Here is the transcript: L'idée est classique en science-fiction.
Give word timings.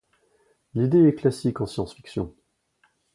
L'idée 0.73 1.05
est 1.07 1.13
classique 1.13 1.61
en 1.61 1.67
science-fiction. 1.67 2.33